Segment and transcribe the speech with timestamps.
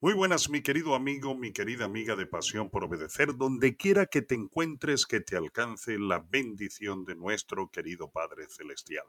[0.00, 4.22] Muy buenas, mi querido amigo, mi querida amiga de Pasión por Obedecer, donde quiera que
[4.22, 9.06] te encuentres, que te alcance la bendición de nuestro querido Padre Celestial.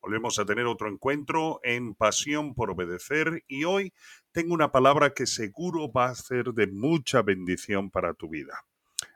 [0.00, 3.92] Volvemos a tener otro encuentro en Pasión por Obedecer y hoy
[4.32, 8.64] tengo una palabra que seguro va a ser de mucha bendición para tu vida.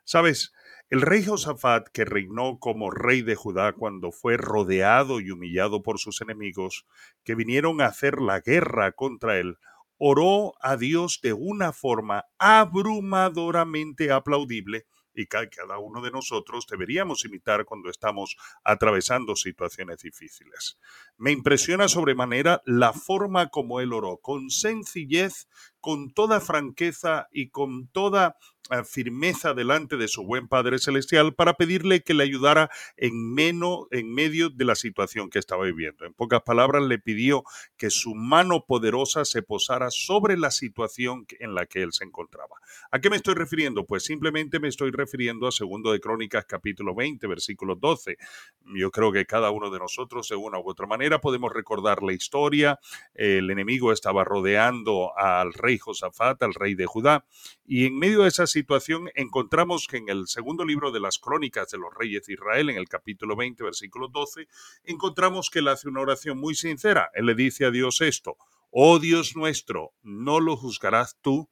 [0.05, 0.53] Sabes,
[0.91, 5.99] el rey Josafat, que reinó como rey de Judá cuando fue rodeado y humillado por
[5.99, 6.85] sus enemigos,
[7.25, 9.57] que vinieron a hacer la guerra contra él,
[9.99, 14.87] oró a Dios de una forma abrumadoramente aplaudible
[15.17, 20.79] y cada uno de nosotros deberíamos imitar cuando estamos atravesando situaciones difíciles.
[21.17, 25.49] Me impresiona sobremanera la forma como él oró, con sencillez,
[25.87, 28.37] con toda franqueza y con toda
[28.73, 33.87] eh, firmeza delante de su buen Padre Celestial para pedirle que le ayudara en, menos,
[33.93, 36.05] en medio de la situación que estaba viviendo.
[36.05, 37.45] En pocas palabras, le pidió
[37.77, 42.57] que su mano poderosa se posara sobre la situación en la que él se encontraba.
[42.91, 43.87] ¿A qué me estoy refiriendo?
[43.87, 48.17] Pues simplemente me estoy refiriendo a segundo de Crónicas capítulo 20, versículo 12.
[48.75, 52.13] Yo creo que cada uno de nosotros, de una u otra manera, podemos recordar la
[52.13, 52.81] historia.
[53.15, 57.25] El enemigo estaba rodeando al rey Josafat, al rey de Judá.
[57.65, 61.71] Y en medio de esa situación encontramos que en el segundo libro de las crónicas
[61.71, 64.49] de los reyes de Israel, en el capítulo 20, versículo 12,
[64.85, 67.11] encontramos que él hace una oración muy sincera.
[67.15, 68.37] Él le dice a Dios esto,
[68.71, 71.49] oh Dios nuestro, ¿no lo juzgarás tú?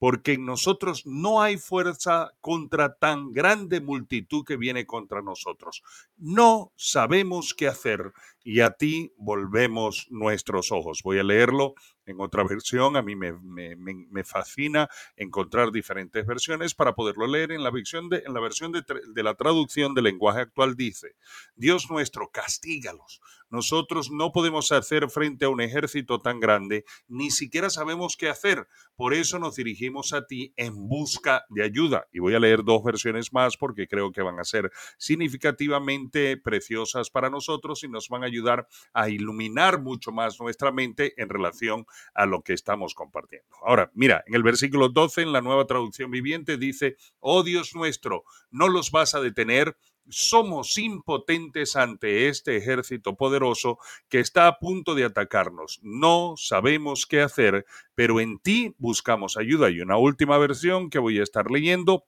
[0.00, 5.82] Porque en nosotros no hay fuerza contra tan grande multitud que viene contra nosotros.
[6.16, 11.02] No sabemos qué hacer y a ti volvemos nuestros ojos.
[11.04, 11.74] Voy a leerlo
[12.06, 12.96] en otra versión.
[12.96, 17.52] A mí me, fascina encontrar diferentes versiones para poderlo leer.
[17.52, 21.14] En la versión, de, la, versión de, de la traducción del lenguaje actual dice,
[21.56, 23.20] Dios nuestro, castígalos.
[23.50, 28.68] Nosotros no podemos hacer frente a un ejército tan grande, ni siquiera sabemos qué hacer.
[28.96, 32.06] Por eso nos dirigimos a ti en busca de ayuda.
[32.12, 37.10] Y voy a leer dos versiones más porque creo que van a ser significativamente preciosas
[37.10, 41.86] para nosotros y nos van a ayudar a iluminar mucho más nuestra mente en relación
[42.14, 43.48] a lo que estamos compartiendo.
[43.64, 48.24] Ahora, mira, en el versículo 12, en la nueva traducción viviente, dice, oh Dios nuestro,
[48.50, 49.76] no los vas a detener
[50.10, 53.78] somos impotentes ante este ejército poderoso
[54.08, 55.80] que está a punto de atacarnos.
[55.82, 59.70] No sabemos qué hacer, pero en ti buscamos ayuda.
[59.70, 62.04] Y una última versión que voy a estar leyendo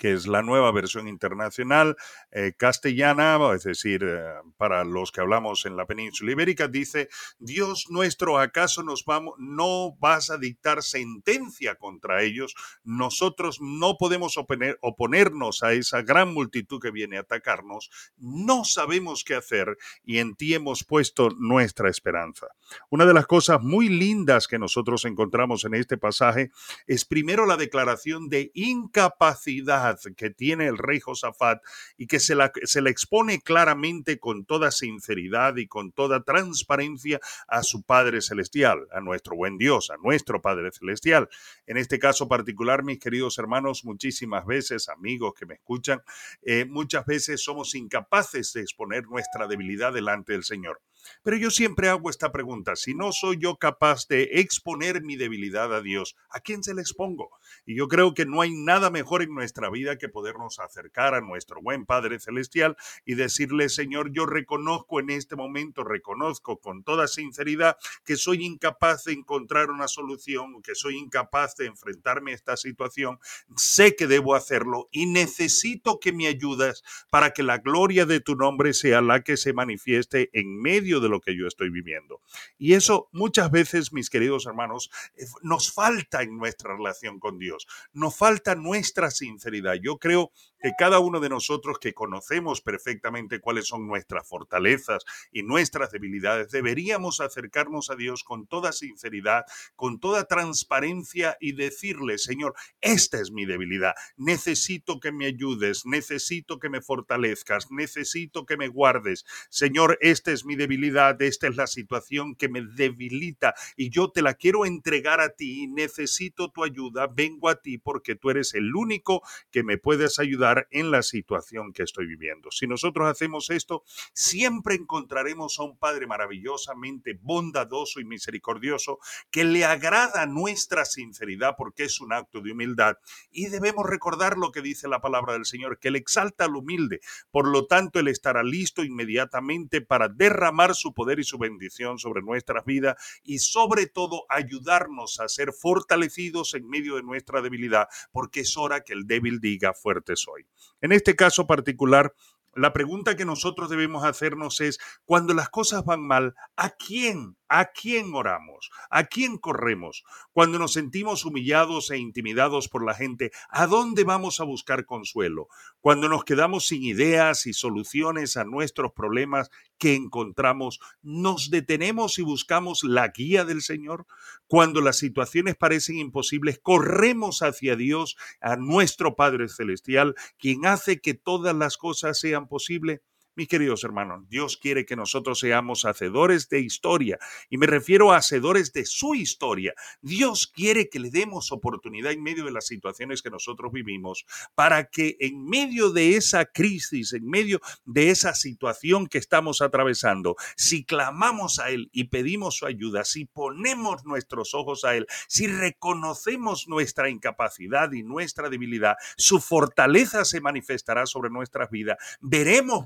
[0.00, 1.94] que es la nueva versión internacional
[2.30, 7.88] eh, castellana, es decir, eh, para los que hablamos en la península ibérica, dice, Dios
[7.90, 12.54] nuestro, ¿acaso nos vamos, no vas a dictar sentencia contra ellos?
[12.82, 19.34] Nosotros no podemos oponernos a esa gran multitud que viene a atacarnos, no sabemos qué
[19.34, 22.46] hacer y en ti hemos puesto nuestra esperanza.
[22.88, 26.52] Una de las cosas muy lindas que nosotros encontramos en este pasaje
[26.86, 31.62] es primero la declaración de incapacidad que tiene el rey Josafat
[31.96, 37.20] y que se la, se le expone claramente con toda sinceridad y con toda transparencia
[37.48, 41.28] a su Padre Celestial, a nuestro buen Dios, a nuestro Padre Celestial.
[41.66, 46.02] En este caso particular, mis queridos hermanos, muchísimas veces, amigos que me escuchan,
[46.42, 50.80] eh, muchas veces somos incapaces de exponer nuestra debilidad delante del Señor.
[51.22, 55.74] Pero yo siempre hago esta pregunta, si no soy yo capaz de exponer mi debilidad
[55.74, 57.30] a Dios, ¿a quién se le expongo?
[57.66, 61.20] Y yo creo que no hay nada mejor en nuestra vida que podernos acercar a
[61.20, 67.06] nuestro buen Padre Celestial y decirle, Señor, yo reconozco en este momento, reconozco con toda
[67.06, 72.56] sinceridad que soy incapaz de encontrar una solución, que soy incapaz de enfrentarme a esta
[72.56, 73.18] situación,
[73.56, 78.34] sé que debo hacerlo y necesito que me ayudes para que la gloria de tu
[78.34, 82.20] nombre sea la que se manifieste en medio de lo que yo estoy viviendo.
[82.58, 87.66] Y eso muchas veces, mis queridos hermanos, eh, nos falta en nuestra relación con Dios,
[87.92, 89.74] nos falta nuestra sinceridad.
[89.74, 95.42] Yo creo que cada uno de nosotros que conocemos perfectamente cuáles son nuestras fortalezas y
[95.42, 99.44] nuestras debilidades, deberíamos acercarnos a Dios con toda sinceridad,
[99.76, 106.58] con toda transparencia y decirle, Señor, esta es mi debilidad, necesito que me ayudes, necesito
[106.58, 109.24] que me fortalezcas, necesito que me guardes.
[109.48, 114.22] Señor, esta es mi debilidad, esta es la situación que me debilita y yo te
[114.22, 118.74] la quiero entregar a ti, necesito tu ayuda, vengo a ti porque tú eres el
[118.74, 122.50] único que me puedes ayudar en la situación que estoy viviendo.
[122.50, 128.98] Si nosotros hacemos esto, siempre encontraremos a un Padre maravillosamente bondadoso y misericordioso
[129.30, 132.96] que le agrada nuestra sinceridad porque es un acto de humildad.
[133.30, 137.00] Y debemos recordar lo que dice la palabra del Señor, que Él exalta al humilde.
[137.30, 142.22] Por lo tanto, Él estará listo inmediatamente para derramar su poder y su bendición sobre
[142.22, 148.40] nuestras vidas y sobre todo ayudarnos a ser fortalecidos en medio de nuestra debilidad, porque
[148.40, 150.39] es hora que el débil diga fuerte soy.
[150.80, 152.14] En este caso particular,
[152.54, 157.72] la pregunta que nosotros debemos hacernos es, cuando las cosas van mal, ¿a quién ¿A
[157.72, 158.70] quién oramos?
[158.90, 160.04] ¿A quién corremos?
[160.32, 165.48] Cuando nos sentimos humillados e intimidados por la gente, ¿a dónde vamos a buscar consuelo?
[165.80, 172.22] Cuando nos quedamos sin ideas y soluciones a nuestros problemas que encontramos, ¿nos detenemos y
[172.22, 174.06] buscamos la guía del Señor?
[174.46, 181.14] Cuando las situaciones parecen imposibles, corremos hacia Dios, a nuestro Padre Celestial, quien hace que
[181.14, 183.00] todas las cosas sean posibles.
[183.40, 188.18] Mis queridos hermanos, Dios quiere que nosotros seamos hacedores de historia y me refiero a
[188.18, 189.72] hacedores de su historia.
[190.02, 194.90] Dios quiere que le demos oportunidad en medio de las situaciones que nosotros vivimos para
[194.90, 200.84] que en medio de esa crisis, en medio de esa situación que estamos atravesando, si
[200.84, 206.68] clamamos a Él y pedimos su ayuda, si ponemos nuestros ojos a Él, si reconocemos
[206.68, 211.96] nuestra incapacidad y nuestra debilidad, su fortaleza se manifestará sobre nuestras vidas.
[212.20, 212.84] Veremos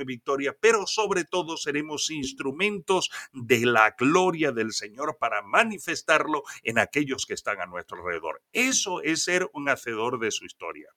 [0.00, 6.78] y victoria, pero sobre todo seremos instrumentos de la gloria del Señor para manifestarlo en
[6.78, 8.42] aquellos que están a nuestro alrededor.
[8.52, 10.88] Eso es ser un hacedor de su historia.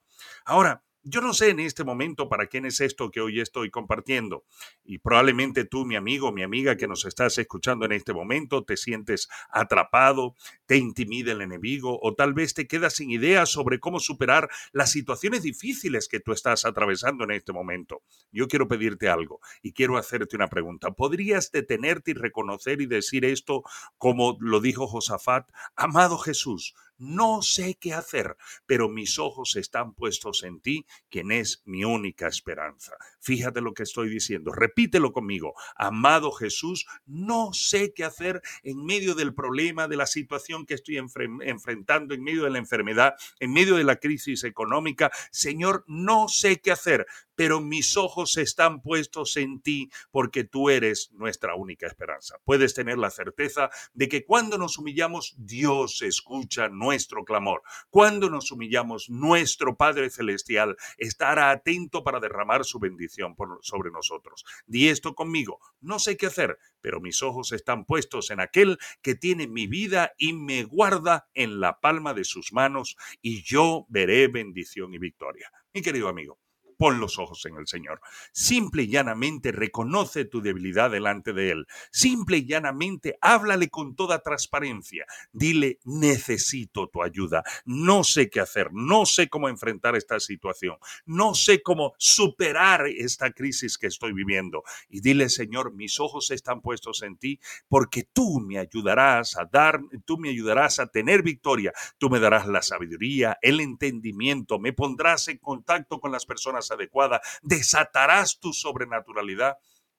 [0.46, 4.45] Ahora, yo no sé en este momento para quién es esto que hoy estoy compartiendo.
[4.83, 8.77] Y probablemente tú, mi amigo, mi amiga que nos estás escuchando en este momento, te
[8.77, 14.00] sientes atrapado, te intimida el enemigo o tal vez te quedas sin ideas sobre cómo
[14.00, 18.03] superar las situaciones difíciles que tú estás atravesando en este momento.
[18.31, 20.92] Yo quiero pedirte algo y quiero hacerte una pregunta.
[20.92, 23.63] ¿Podrías detenerte y reconocer y decir esto
[23.98, 25.50] como lo dijo Josafat?
[25.75, 31.62] Amado Jesús, no sé qué hacer, pero mis ojos están puestos en ti, quien es
[31.65, 32.95] mi única esperanza.
[33.19, 35.53] Fíjate lo que estoy diciendo, repítelo conmigo.
[35.75, 40.98] Amado Jesús, no sé qué hacer en medio del problema, de la situación que estoy
[40.98, 45.12] enfrentando, en medio de la enfermedad, en medio de la crisis económica.
[45.31, 51.12] Señor, no sé qué hacer, pero mis ojos están puestos en ti porque tú eres
[51.13, 52.38] nuestra única esperanza.
[52.44, 57.64] Puedes tener la certeza de que cuando nos humillamos, Dios escucha nuestro clamor.
[57.90, 64.44] Cuando nos humillamos, nuestro Padre Celestial estará atento para derramar su bendición sobre nosotros.
[64.66, 65.60] Di esto conmigo.
[65.80, 70.12] No sé qué hacer, pero mis ojos están puestos en aquel que tiene mi vida
[70.18, 75.50] y me guarda en la palma de sus manos y yo veré bendición y victoria.
[75.74, 76.40] Mi querido amigo,
[76.81, 78.01] pon los ojos en el Señor.
[78.31, 81.68] Simple y llanamente reconoce tu debilidad delante de Él.
[81.92, 85.06] Simple y llanamente háblale con toda transparencia.
[85.31, 87.44] Dile, necesito tu ayuda.
[87.66, 88.74] No sé qué hacer.
[88.74, 90.78] No sé cómo enfrentar esta situación.
[91.06, 94.63] No sé cómo superar esta crisis que estoy viviendo.
[94.89, 99.81] Y dile, Señor, mis ojos están puestos en ti porque tú me ayudarás a dar,
[100.04, 101.74] tú me ayudarás a tener victoria.
[102.00, 107.22] Tú me darás la sabiduría, el entendimiento, me pondrás en contacto con las personas adecuada,
[107.42, 109.58] desatarás tu sobrenaturalidad.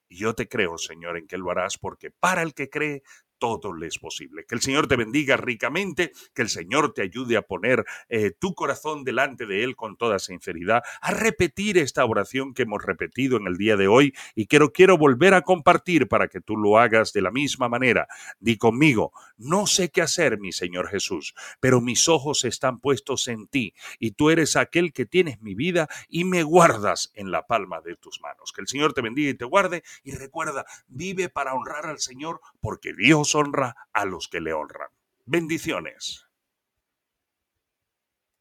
[0.08, 3.02] Y yo te creo, Señor, en que lo harás, porque para el que cree,
[3.42, 4.44] todo le es posible.
[4.46, 8.54] Que el Señor te bendiga ricamente, que el Señor te ayude a poner eh, tu
[8.54, 13.48] corazón delante de Él con toda sinceridad, a repetir esta oración que hemos repetido en
[13.48, 17.12] el día de hoy y quiero, quiero volver a compartir para que tú lo hagas
[17.12, 18.06] de la misma manera.
[18.38, 23.48] Di conmigo, no sé qué hacer, mi Señor Jesús, pero mis ojos están puestos en
[23.48, 27.80] ti y tú eres aquel que tienes mi vida y me guardas en la palma
[27.80, 28.52] de tus manos.
[28.52, 32.40] Que el Señor te bendiga y te guarde y recuerda, vive para honrar al Señor
[32.60, 34.90] porque Dios honra a los que le honran.
[35.24, 36.26] Bendiciones.